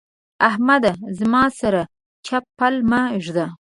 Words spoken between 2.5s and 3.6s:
پل مه اېږده.